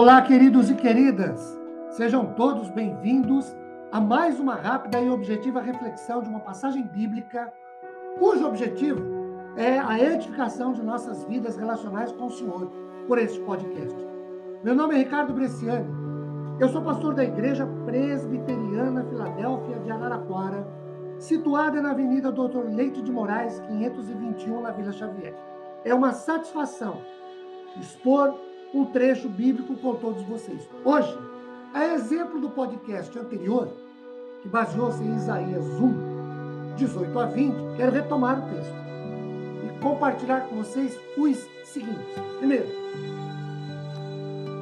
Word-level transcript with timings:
Olá, 0.00 0.22
queridos 0.22 0.70
e 0.70 0.76
queridas. 0.76 1.58
Sejam 1.90 2.24
todos 2.34 2.70
bem-vindos 2.70 3.52
a 3.90 4.00
mais 4.00 4.38
uma 4.38 4.54
rápida 4.54 5.00
e 5.00 5.10
objetiva 5.10 5.60
reflexão 5.60 6.22
de 6.22 6.28
uma 6.28 6.38
passagem 6.38 6.84
bíblica 6.86 7.52
cujo 8.16 8.46
objetivo 8.46 9.02
é 9.56 9.76
a 9.76 9.98
edificação 9.98 10.72
de 10.72 10.84
nossas 10.84 11.24
vidas 11.24 11.56
relacionais 11.56 12.12
com 12.12 12.26
o 12.26 12.30
Senhor 12.30 12.70
por 13.08 13.18
este 13.18 13.40
podcast. 13.40 13.98
Meu 14.62 14.72
nome 14.72 14.94
é 14.94 14.98
Ricardo 14.98 15.32
Bresciani. 15.32 15.90
Eu 16.60 16.68
sou 16.68 16.80
pastor 16.80 17.14
da 17.14 17.24
Igreja 17.24 17.66
Presbiteriana 17.84 19.02
Filadélfia 19.02 19.80
de 19.80 19.90
Araraquara, 19.90 20.64
situada 21.18 21.82
na 21.82 21.90
Avenida 21.90 22.30
Doutor 22.30 22.72
Leite 22.72 23.02
de 23.02 23.10
Moraes, 23.10 23.58
521, 23.66 24.60
na 24.62 24.70
Vila 24.70 24.92
Xavier. 24.92 25.34
É 25.84 25.92
uma 25.92 26.12
satisfação 26.12 27.02
expor 27.76 28.46
um 28.74 28.84
trecho 28.86 29.28
bíblico 29.28 29.74
com 29.76 29.94
todos 29.94 30.22
vocês. 30.24 30.68
Hoje, 30.84 31.16
a 31.72 31.86
exemplo 31.94 32.40
do 32.40 32.50
podcast 32.50 33.16
anterior, 33.18 33.68
que 34.42 34.48
baseou-se 34.48 35.02
em 35.02 35.16
Isaías 35.16 35.64
1, 35.64 36.74
18 36.76 37.18
a 37.18 37.26
20, 37.26 37.54
quero 37.76 37.92
retomar 37.92 38.38
o 38.38 38.54
texto 38.54 38.74
e 39.64 39.80
compartilhar 39.80 40.48
com 40.48 40.56
vocês 40.56 40.98
os 41.16 41.48
seguintes. 41.64 42.14
Primeiro, 42.38 42.66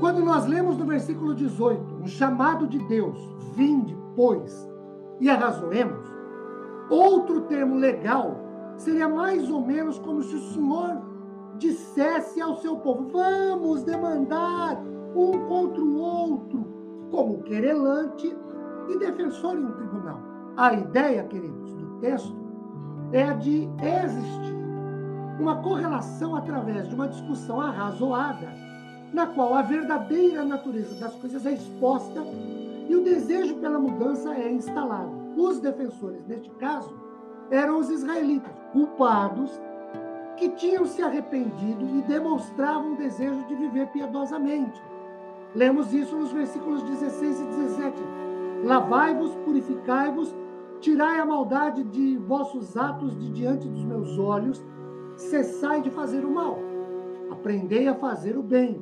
quando 0.00 0.20
nós 0.20 0.46
lemos 0.46 0.78
no 0.78 0.86
versículo 0.86 1.34
18, 1.34 2.02
um 2.02 2.06
chamado 2.06 2.66
de 2.66 2.78
Deus, 2.86 3.18
vinde, 3.54 3.96
pois, 4.14 4.68
e 5.20 5.28
arrazoemos, 5.28 6.06
outro 6.88 7.42
termo 7.42 7.74
legal 7.74 8.36
seria 8.76 9.08
mais 9.08 9.50
ou 9.50 9.60
menos 9.60 9.98
como 9.98 10.22
se 10.22 10.36
o 10.36 10.52
Senhor 10.52 11.07
dissesse 11.58 12.40
ao 12.40 12.56
seu 12.56 12.76
povo: 12.76 13.08
vamos 13.10 13.82
demandar 13.82 14.80
um 15.14 15.46
contra 15.46 15.82
o 15.82 15.98
outro, 15.98 16.64
como 17.10 17.42
querelante 17.42 18.34
e 18.88 18.98
defensor 18.98 19.56
em 19.56 19.64
um 19.64 19.72
tribunal. 19.72 20.20
A 20.56 20.74
ideia, 20.74 21.24
queridos, 21.24 21.74
do 21.74 22.00
texto 22.00 22.36
é 23.12 23.32
de 23.34 23.68
existir 23.80 24.58
uma 25.38 25.62
correlação 25.62 26.34
através 26.34 26.88
de 26.88 26.94
uma 26.94 27.08
discussão 27.08 27.60
arrazoada, 27.60 28.52
na 29.12 29.26
qual 29.26 29.54
a 29.54 29.62
verdadeira 29.62 30.44
natureza 30.44 30.98
das 31.00 31.14
coisas 31.14 31.46
é 31.46 31.52
exposta 31.52 32.20
e 32.88 32.94
o 32.94 33.04
desejo 33.04 33.56
pela 33.56 33.78
mudança 33.78 34.34
é 34.34 34.50
instalado. 34.50 35.10
Os 35.36 35.60
defensores, 35.60 36.26
neste 36.26 36.50
caso, 36.56 36.92
eram 37.50 37.78
os 37.78 37.88
israelitas, 37.88 38.52
culpados 38.72 39.50
que 40.38 40.48
tinham 40.50 40.86
se 40.86 41.02
arrependido 41.02 41.84
e 41.96 42.02
demonstravam 42.02 42.94
desejo 42.94 43.44
de 43.46 43.54
viver 43.54 43.88
piedosamente. 43.88 44.80
Lemos 45.54 45.92
isso 45.92 46.16
nos 46.16 46.30
versículos 46.30 46.82
16 46.82 47.40
e 47.40 47.44
17. 47.44 48.02
Lavai-vos, 48.64 49.34
purificai-vos, 49.44 50.34
tirai 50.80 51.18
a 51.18 51.26
maldade 51.26 51.82
de 51.82 52.16
vossos 52.18 52.76
atos 52.76 53.18
de 53.18 53.30
diante 53.30 53.68
dos 53.68 53.84
meus 53.84 54.18
olhos, 54.18 54.64
cessai 55.16 55.82
de 55.82 55.90
fazer 55.90 56.24
o 56.24 56.30
mal. 56.30 56.58
Aprendei 57.30 57.88
a 57.88 57.94
fazer 57.94 58.36
o 58.36 58.42
bem, 58.42 58.80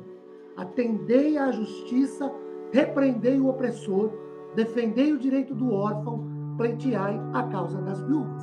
atendei 0.55 1.37
à 1.37 1.51
justiça, 1.51 2.31
repreendei 2.71 3.39
o 3.39 3.47
opressor, 3.47 4.11
defendei 4.55 5.11
o 5.11 5.17
direito 5.17 5.55
do 5.55 5.73
órfão, 5.73 6.25
pleiteai 6.57 7.19
a 7.33 7.43
causa 7.43 7.81
das 7.81 8.01
viúvas. 8.01 8.41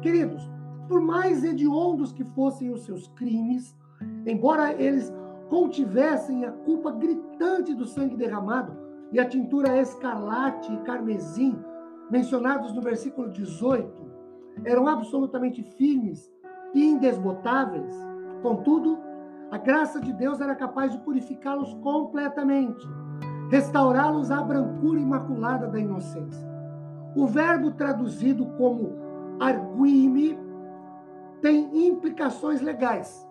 Queridos, 0.00 0.57
por 0.88 1.00
mais 1.00 1.44
hediondos 1.44 2.12
que 2.12 2.24
fossem 2.24 2.70
os 2.70 2.84
seus 2.84 3.06
crimes, 3.08 3.76
embora 4.26 4.72
eles 4.72 5.12
contivessem 5.48 6.44
a 6.44 6.52
culpa 6.52 6.90
gritante 6.90 7.74
do 7.74 7.86
sangue 7.86 8.16
derramado 8.16 8.76
e 9.12 9.20
a 9.20 9.28
tintura 9.28 9.80
escarlate 9.80 10.72
e 10.72 10.78
carmesim, 10.78 11.56
mencionados 12.10 12.72
no 12.74 12.80
versículo 12.80 13.30
18, 13.30 14.08
eram 14.64 14.88
absolutamente 14.88 15.62
firmes 15.62 16.32
e 16.74 16.84
indesbotáveis. 16.84 17.92
Contudo, 18.42 18.98
a 19.50 19.58
graça 19.58 20.00
de 20.00 20.12
Deus 20.12 20.40
era 20.40 20.54
capaz 20.54 20.92
de 20.92 20.98
purificá-los 20.98 21.72
completamente, 21.74 22.86
restaurá-los 23.50 24.30
à 24.30 24.42
brancura 24.42 25.00
imaculada 25.00 25.66
da 25.66 25.78
inocência. 25.78 26.46
O 27.16 27.26
verbo 27.26 27.70
traduzido 27.70 28.44
como 28.58 28.92
arguime 29.40 30.38
tem 31.40 31.86
implicações 31.86 32.60
legais. 32.60 33.26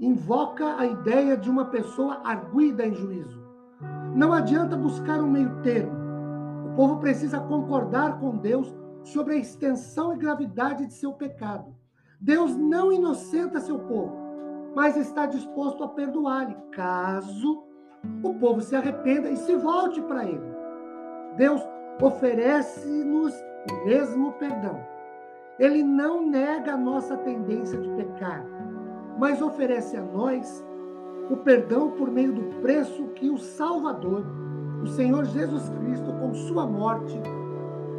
Invoca 0.00 0.76
a 0.78 0.86
ideia 0.86 1.36
de 1.36 1.50
uma 1.50 1.66
pessoa 1.66 2.20
arguida 2.24 2.86
em 2.86 2.94
juízo. 2.94 3.42
Não 4.14 4.32
adianta 4.32 4.76
buscar 4.76 5.20
um 5.20 5.30
meio 5.30 5.60
termo. 5.62 5.92
O 6.66 6.76
povo 6.76 6.96
precisa 6.98 7.40
concordar 7.40 8.18
com 8.18 8.36
Deus 8.36 8.74
sobre 9.02 9.34
a 9.34 9.38
extensão 9.38 10.14
e 10.14 10.18
gravidade 10.18 10.86
de 10.86 10.94
seu 10.94 11.12
pecado. 11.12 11.74
Deus 12.20 12.56
não 12.56 12.90
inocenta 12.90 13.60
seu 13.60 13.78
povo, 13.78 14.16
mas 14.74 14.96
está 14.96 15.26
disposto 15.26 15.84
a 15.84 15.88
perdoar-lhe, 15.88 16.56
caso 16.72 17.62
o 18.22 18.34
povo 18.34 18.60
se 18.60 18.74
arrependa 18.74 19.30
e 19.30 19.36
se 19.36 19.54
volte 19.56 20.00
para 20.02 20.24
ele. 20.24 20.54
Deus 21.36 21.60
oferece-nos 22.00 23.34
o 23.70 23.84
mesmo 23.84 24.32
perdão 24.32 24.93
ele 25.58 25.82
não 25.82 26.26
nega 26.26 26.72
a 26.74 26.76
nossa 26.76 27.16
tendência 27.16 27.78
de 27.80 27.88
pecar, 27.90 28.44
mas 29.18 29.40
oferece 29.40 29.96
a 29.96 30.02
nós 30.02 30.64
o 31.30 31.36
perdão 31.36 31.92
por 31.92 32.10
meio 32.10 32.32
do 32.32 32.60
preço 32.60 33.04
que 33.14 33.30
o 33.30 33.38
Salvador, 33.38 34.24
o 34.82 34.86
Senhor 34.86 35.24
Jesus 35.24 35.68
Cristo, 35.70 36.12
com 36.12 36.34
sua 36.34 36.66
morte, 36.66 37.18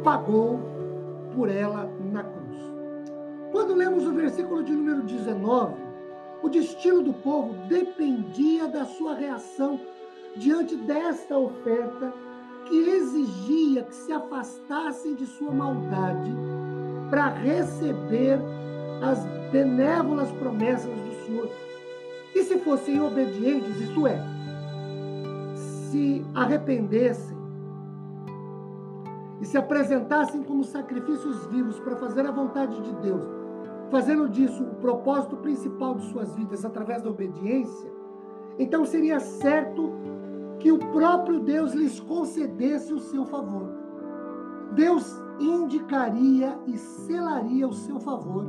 pagou 0.04 0.60
por 1.34 1.48
ela 1.48 1.90
na 2.12 2.22
cruz. 2.22 2.56
Quando 3.50 3.74
lemos 3.74 4.06
o 4.06 4.12
versículo 4.12 4.62
de 4.62 4.72
número 4.72 5.02
19, 5.02 5.74
o 6.42 6.48
destino 6.48 7.02
do 7.02 7.14
povo 7.14 7.54
dependia 7.68 8.68
da 8.68 8.84
sua 8.84 9.14
reação 9.14 9.80
diante 10.36 10.76
desta 10.76 11.36
oferta 11.36 12.12
que 12.66 12.76
exigia 12.76 13.82
que 13.84 13.94
se 13.94 14.12
afastassem 14.12 15.14
de 15.14 15.24
sua 15.24 15.50
maldade 15.50 16.30
para 17.10 17.28
receber 17.28 18.38
as 19.02 19.24
benévolas 19.50 20.30
promessas 20.32 20.92
do 20.92 21.24
Senhor. 21.24 21.48
E 22.34 22.42
se 22.42 22.58
fossem 22.58 23.00
obedientes, 23.00 23.80
isto 23.80 24.06
é, 24.06 24.18
se 25.90 26.24
arrependessem 26.34 27.36
e 29.40 29.44
se 29.44 29.56
apresentassem 29.56 30.42
como 30.42 30.64
sacrifícios 30.64 31.46
vivos 31.46 31.78
para 31.80 31.96
fazer 31.96 32.26
a 32.26 32.30
vontade 32.30 32.80
de 32.80 32.92
Deus, 32.96 33.24
fazendo 33.90 34.28
disso 34.28 34.62
o 34.62 34.74
propósito 34.76 35.36
principal 35.36 35.94
de 35.94 36.06
suas 36.06 36.34
vidas 36.34 36.64
através 36.64 37.02
da 37.02 37.10
obediência, 37.10 37.90
então 38.58 38.84
seria 38.84 39.20
certo 39.20 39.92
que 40.58 40.72
o 40.72 40.78
próprio 40.78 41.40
Deus 41.40 41.72
lhes 41.74 42.00
concedesse 42.00 42.92
o 42.92 42.98
seu 42.98 43.24
favor. 43.26 43.85
Deus 44.72 45.20
indicaria 45.38 46.58
e 46.66 46.76
selaria 46.76 47.68
o 47.68 47.72
seu 47.72 48.00
favor, 48.00 48.46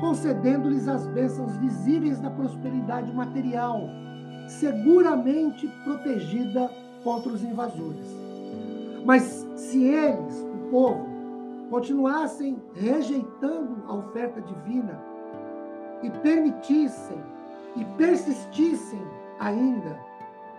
concedendo-lhes 0.00 0.88
as 0.88 1.06
bênçãos 1.08 1.56
visíveis 1.56 2.20
da 2.20 2.30
prosperidade 2.30 3.12
material, 3.12 3.82
seguramente 4.46 5.68
protegida 5.84 6.70
contra 7.04 7.32
os 7.32 7.42
invasores. 7.42 8.06
Mas 9.04 9.46
se 9.54 9.82
eles, 9.84 10.40
o 10.42 10.70
povo, 10.70 11.06
continuassem 11.70 12.60
rejeitando 12.74 13.82
a 13.86 13.94
oferta 13.94 14.40
divina 14.40 14.98
e 16.02 16.10
permitissem 16.10 17.18
e 17.76 17.84
persistissem 17.96 19.00
ainda 19.38 19.98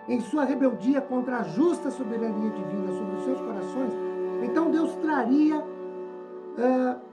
em 0.07 0.19
sua 0.21 0.43
rebeldia 0.43 1.01
contra 1.01 1.37
a 1.37 1.43
justa 1.43 1.91
soberania 1.91 2.49
divina 2.49 2.91
sobre 2.91 3.15
os 3.17 3.23
seus 3.25 3.39
corações, 3.41 3.93
então 4.44 4.71
Deus 4.71 4.95
traria 4.95 5.59
uh, 5.59 7.09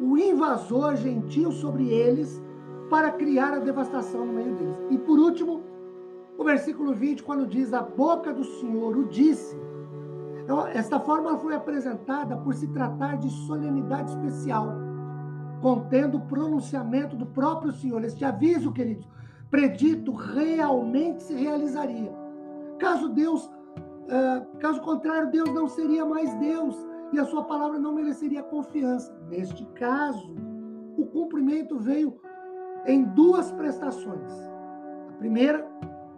o 0.00 0.16
invasor 0.16 0.96
gentil 0.96 1.52
sobre 1.52 1.88
eles 1.88 2.42
para 2.88 3.10
criar 3.10 3.54
a 3.54 3.58
devastação 3.58 4.24
no 4.24 4.32
meio 4.32 4.54
deles. 4.54 4.76
E 4.90 4.98
por 4.98 5.18
último, 5.18 5.62
o 6.36 6.44
versículo 6.44 6.94
20, 6.94 7.22
quando 7.22 7.46
diz: 7.46 7.72
A 7.72 7.82
boca 7.82 8.32
do 8.32 8.44
Senhor 8.44 8.96
o 8.96 9.04
disse. 9.04 9.58
Então, 10.42 10.66
esta 10.66 10.98
forma 10.98 11.36
foi 11.36 11.54
apresentada 11.54 12.36
por 12.38 12.54
se 12.54 12.68
tratar 12.68 13.18
de 13.18 13.28
solenidade 13.46 14.10
especial, 14.12 14.72
contendo 15.60 16.16
o 16.16 16.22
pronunciamento 16.22 17.14
do 17.16 17.26
próprio 17.26 17.70
Senhor. 17.72 18.02
Este 18.02 18.24
aviso, 18.24 18.72
queridos, 18.72 19.06
predito 19.50 20.12
realmente 20.12 21.22
se 21.22 21.34
realizaria. 21.34 22.10
Caso 22.78 23.10
Deus 23.10 23.50
Uh, 24.08 24.56
caso 24.58 24.80
contrário, 24.80 25.30
Deus 25.30 25.52
não 25.52 25.68
seria 25.68 26.04
mais 26.04 26.34
Deus 26.36 26.74
e 27.12 27.18
a 27.18 27.24
sua 27.26 27.44
palavra 27.44 27.78
não 27.78 27.94
mereceria 27.94 28.42
confiança. 28.42 29.14
Neste 29.28 29.64
caso, 29.74 30.34
o 30.96 31.04
cumprimento 31.06 31.78
veio 31.78 32.18
em 32.86 33.04
duas 33.04 33.52
prestações. 33.52 34.32
A 35.10 35.12
primeira, 35.18 35.66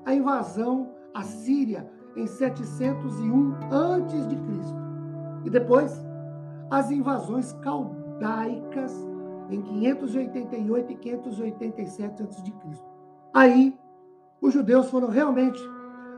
a 0.04 0.14
invasão 0.14 0.94
assíria 1.14 1.90
em 2.16 2.26
701 2.26 3.54
antes 3.72 4.26
de 4.28 4.36
Cristo. 4.36 4.78
E 5.44 5.50
depois 5.50 5.92
as 6.70 6.90
invasões 6.92 7.52
caldaicas 7.54 8.94
em 9.50 9.60
588 9.62 10.92
e 10.92 10.96
587 10.96 12.22
a.C. 12.22 12.52
Aí, 13.34 13.76
os 14.40 14.54
judeus 14.54 14.88
foram 14.88 15.08
realmente 15.08 15.60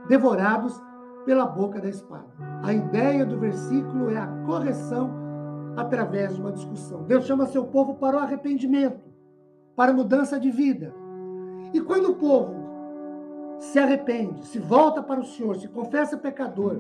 devorados 0.09 0.81
pela 1.25 1.47
boca 1.47 1.81
da 1.81 1.89
espada. 1.89 2.27
A 2.63 2.73
ideia 2.73 3.25
do 3.25 3.39
versículo 3.39 4.11
é 4.11 4.19
a 4.19 4.27
correção 4.47 5.11
através 5.77 6.35
de 6.35 6.41
uma 6.41 6.53
discussão. 6.53 7.03
Deus 7.05 7.25
chama 7.25 7.47
seu 7.47 7.65
povo 7.65 7.95
para 7.95 8.17
o 8.17 8.21
arrependimento, 8.21 9.01
para 9.75 9.93
a 9.93 9.95
mudança 9.95 10.39
de 10.39 10.51
vida. 10.51 10.93
E 11.73 11.81
quando 11.81 12.11
o 12.11 12.15
povo 12.17 12.55
se 13.59 13.79
arrepende, 13.79 14.45
se 14.47 14.59
volta 14.59 15.03
para 15.03 15.21
o 15.21 15.25
Senhor, 15.25 15.57
se 15.57 15.69
confessa 15.69 16.17
pecador 16.17 16.79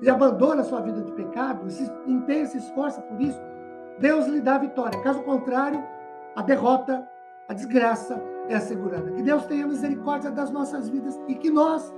e 0.00 0.08
abandona 0.08 0.62
sua 0.62 0.80
vida 0.80 1.02
de 1.02 1.10
pecado, 1.12 1.68
se 1.70 1.90
empenha, 2.06 2.46
se 2.46 2.58
esforça 2.58 3.00
por 3.02 3.20
isso, 3.20 3.40
Deus 3.98 4.26
lhe 4.26 4.40
dá 4.40 4.54
a 4.54 4.58
vitória. 4.58 5.00
Caso 5.02 5.22
contrário, 5.22 5.82
a 6.36 6.42
derrota, 6.42 7.06
a 7.48 7.54
desgraça 7.54 8.22
é 8.48 8.54
assegurada. 8.54 9.10
Que 9.10 9.22
Deus 9.22 9.44
tenha 9.46 9.66
misericórdia 9.66 10.30
das 10.30 10.50
nossas 10.50 10.88
vidas 10.88 11.18
e 11.26 11.34
que 11.34 11.50
nós 11.50 11.92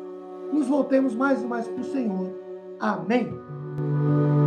nos 0.53 0.69
voltemos 0.69 1.15
mais 1.15 1.43
e 1.43 1.47
mais 1.47 1.67
para 1.69 1.81
o 1.81 1.85
Senhor. 1.85 2.31
Amém. 2.79 4.40